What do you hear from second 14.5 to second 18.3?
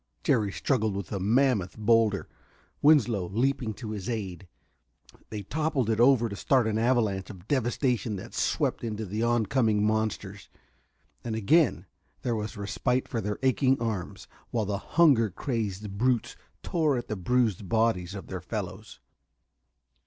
the hunger crazed brutes tore at the bruised bodies of